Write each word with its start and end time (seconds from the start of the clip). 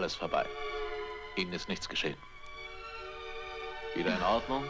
Alles 0.00 0.14
vorbei. 0.14 0.46
Ihnen 1.36 1.52
ist 1.52 1.68
nichts 1.68 1.86
geschehen. 1.86 2.16
Wieder 3.94 4.16
in 4.16 4.22
Ordnung? 4.22 4.64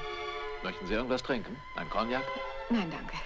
Möchten 0.65 0.85
Sie 0.89 0.95
irgendwas 0.95 1.23
trinken? 1.23 1.57
Ein 1.77 1.89
Cognac? 1.89 2.25
Nein, 2.69 2.91
danke. 2.91 3.17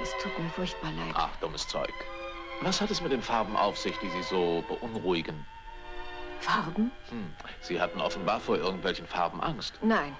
Es 0.00 0.12
tut 0.22 0.38
mir 0.38 0.48
furchtbar 0.50 0.92
leid. 0.92 1.12
Ach, 1.14 1.34
dummes 1.40 1.66
Zeug. 1.66 1.92
Was 2.60 2.80
hat 2.80 2.92
es 2.92 3.00
mit 3.00 3.10
den 3.10 3.20
Farben 3.20 3.56
auf 3.56 3.76
sich, 3.76 3.98
die 3.98 4.08
Sie 4.10 4.22
so 4.22 4.62
beunruhigen? 4.68 5.44
Farben? 6.38 6.92
Hm, 7.08 7.34
Sie 7.62 7.80
hatten 7.80 8.00
offenbar 8.00 8.38
vor 8.38 8.56
irgendwelchen 8.56 9.08
Farben 9.08 9.40
Angst. 9.40 9.74
Nein. 9.82 10.16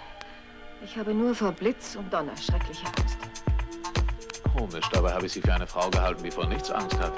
Ich 0.82 0.96
habe 0.98 1.14
nur 1.14 1.32
vor 1.32 1.52
Blitz 1.52 1.94
und 1.94 2.12
Donner 2.12 2.36
schreckliche 2.36 2.86
Angst. 2.86 3.18
Komisch, 4.52 4.88
dabei 4.90 5.12
habe 5.12 5.26
ich 5.26 5.32
Sie 5.32 5.42
für 5.42 5.54
eine 5.54 5.68
Frau 5.68 5.88
gehalten, 5.90 6.24
die 6.24 6.32
vor 6.32 6.46
nichts 6.46 6.72
Angst 6.72 6.98
hat. 6.98 7.12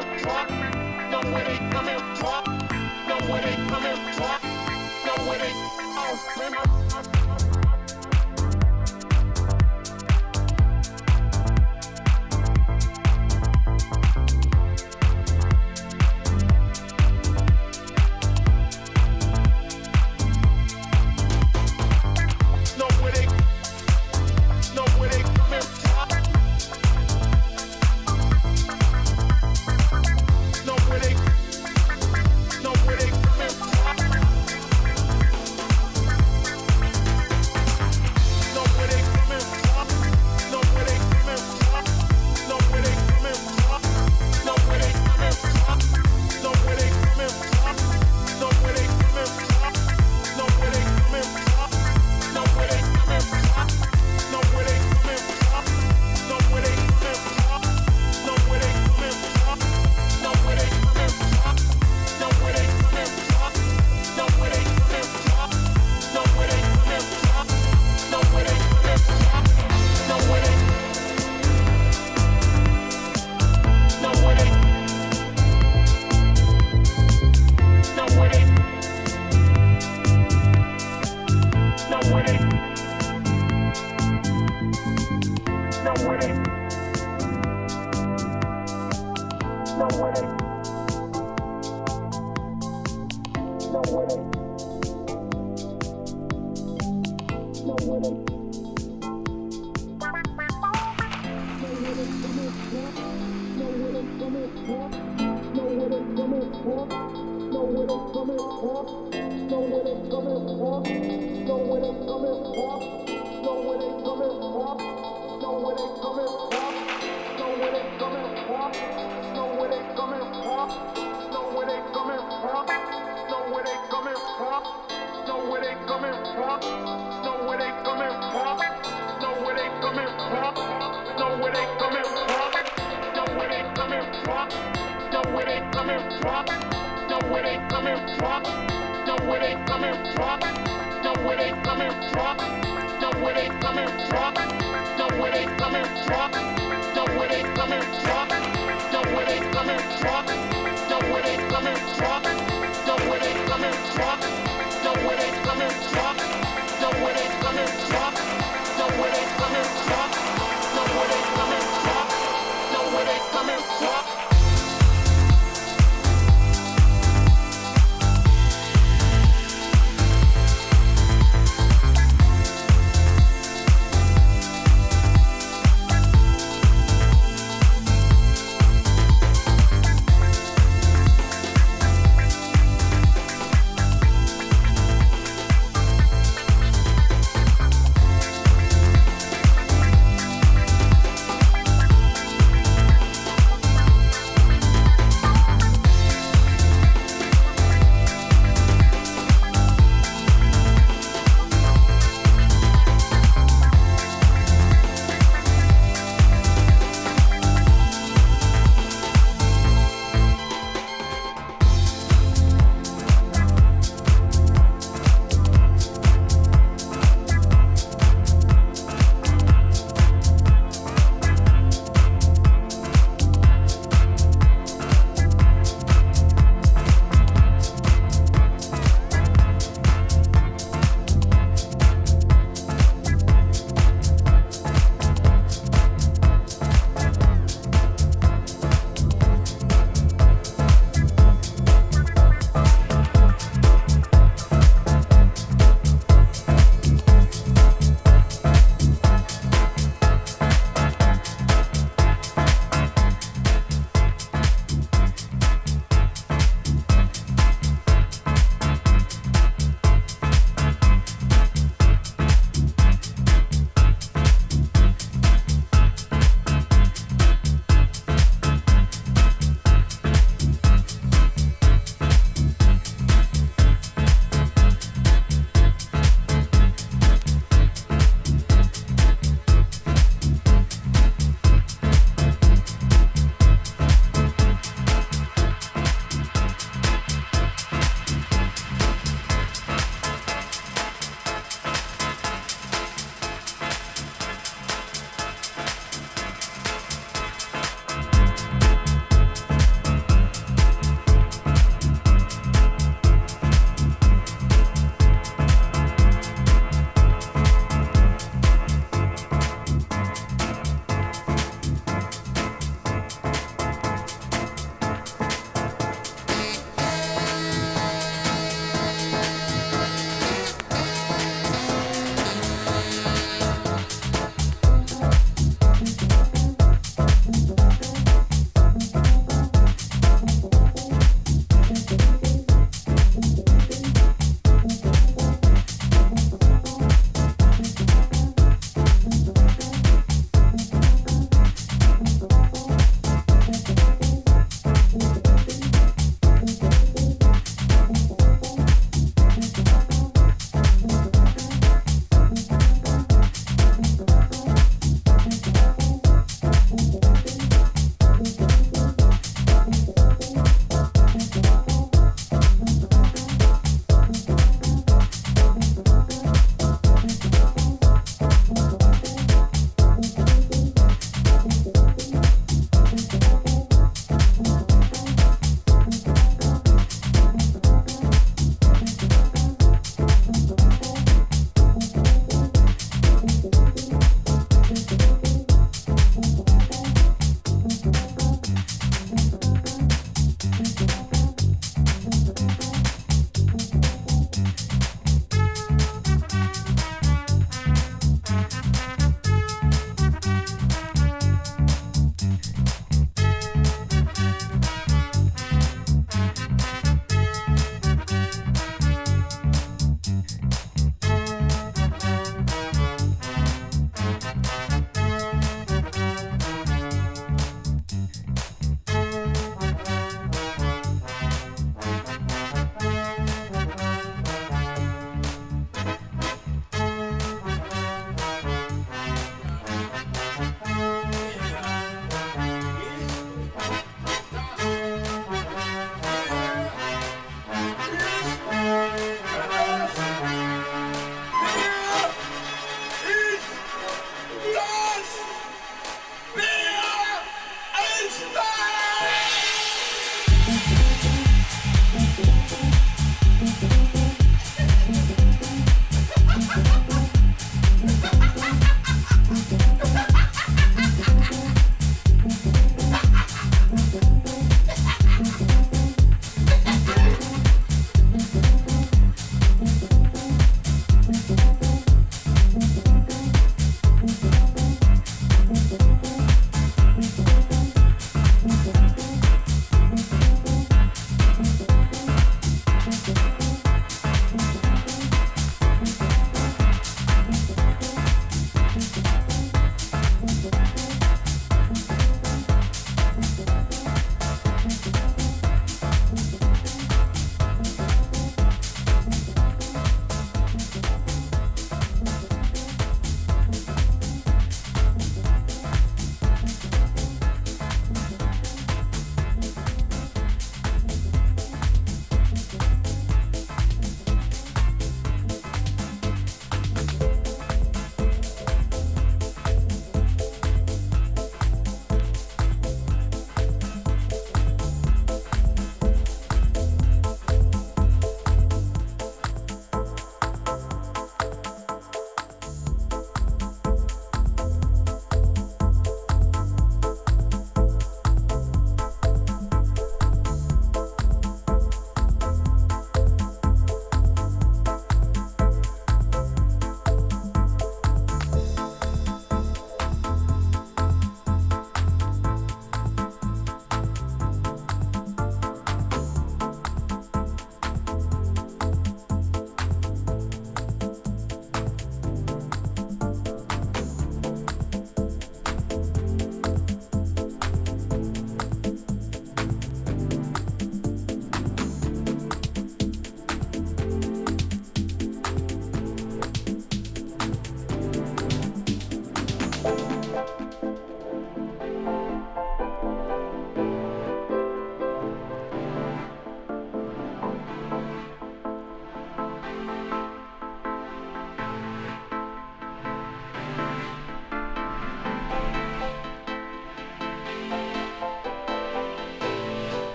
Come 0.00 1.86
here, 1.86 1.98
walk. 2.22 2.46
Know 3.06 3.18
where 3.28 3.42
they, 3.44 3.56
come 3.56 3.82
here, 3.82 3.98
walk. 4.18 4.42
Know 5.04 5.24
where 5.28 5.38
they, 5.38 5.52
oh, 5.52 6.99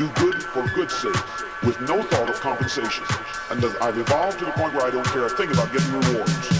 do 0.00 0.08
good 0.14 0.42
for 0.42 0.66
good's 0.68 0.96
sake, 0.96 1.62
with 1.62 1.78
no 1.82 2.02
thought 2.02 2.30
of 2.30 2.40
compensation. 2.40 3.04
And 3.50 3.62
I've 3.82 3.98
evolved 3.98 4.38
to 4.38 4.46
the 4.46 4.52
point 4.52 4.72
where 4.72 4.86
I 4.86 4.90
don't 4.90 5.04
care 5.08 5.26
a 5.26 5.28
thing 5.28 5.50
about 5.50 5.70
getting 5.74 5.92
rewards. 5.92 6.59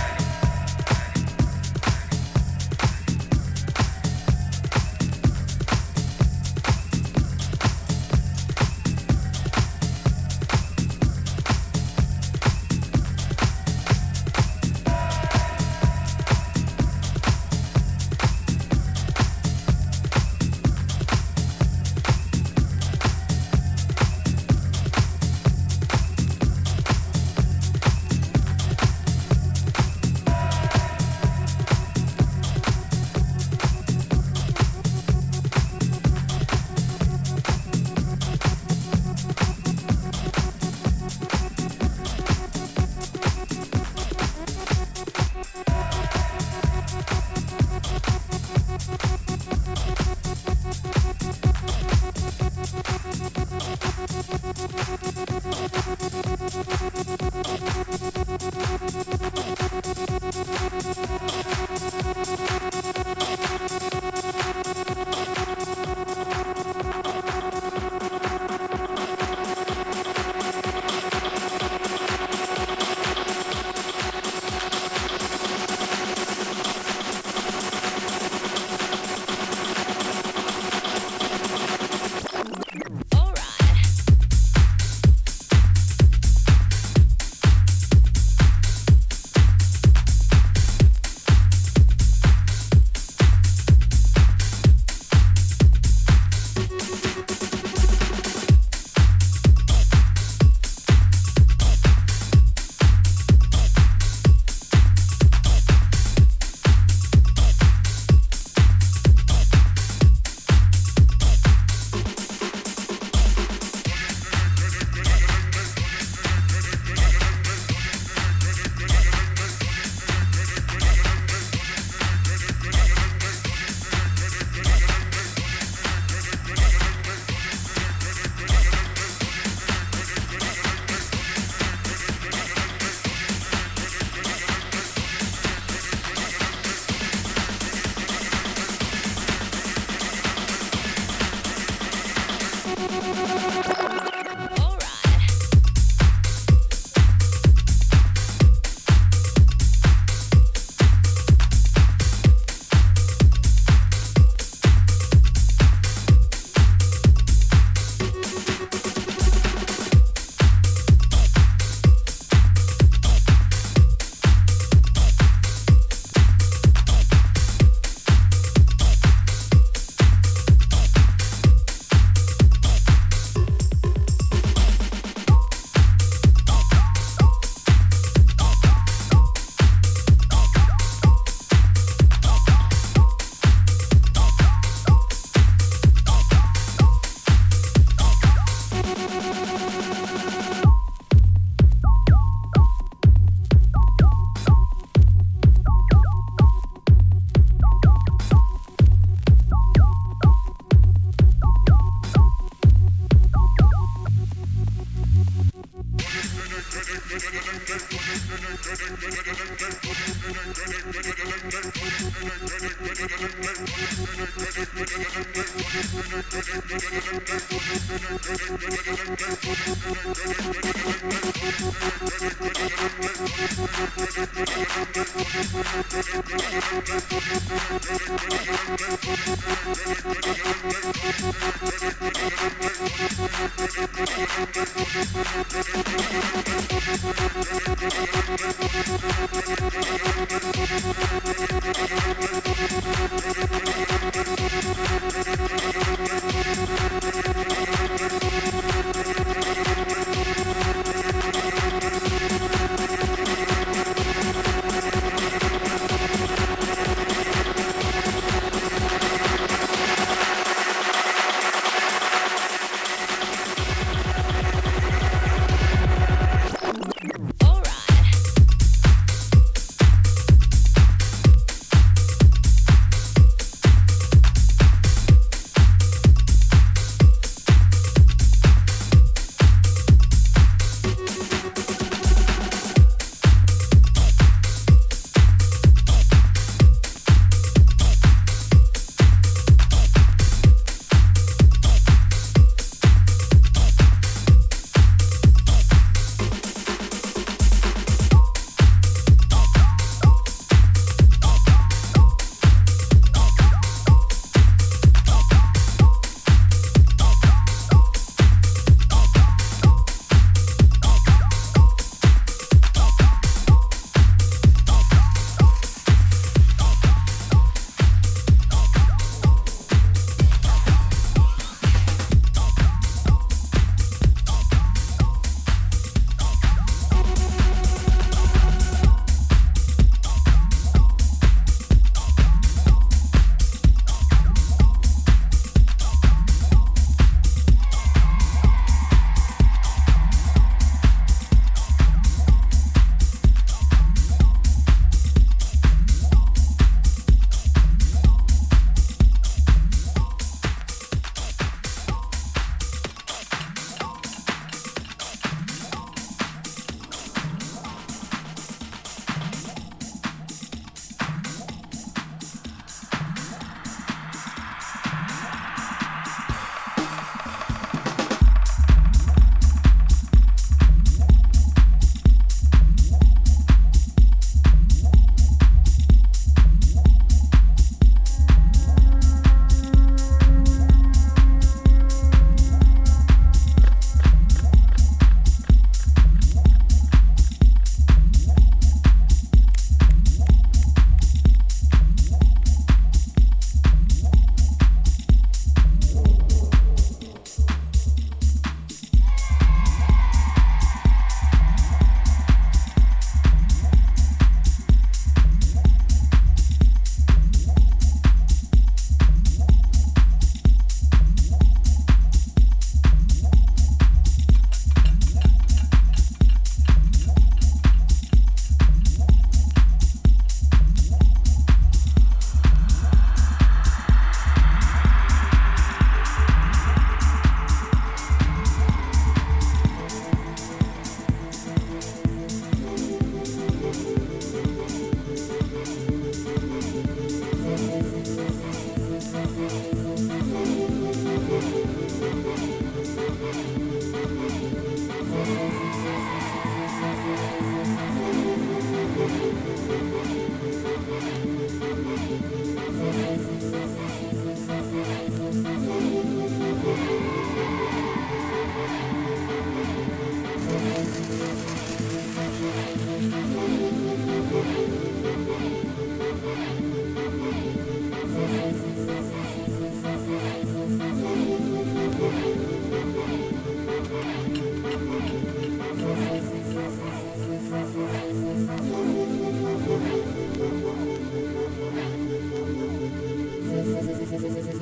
Alright. 267.39 267.70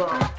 song. 0.00 0.29